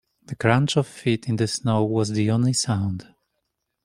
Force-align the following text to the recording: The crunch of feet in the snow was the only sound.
The 0.25 0.35
crunch 0.35 0.77
of 0.77 0.87
feet 0.87 1.29
in 1.29 1.35
the 1.35 1.47
snow 1.47 1.85
was 1.85 2.09
the 2.09 2.31
only 2.31 2.53
sound. 2.53 3.13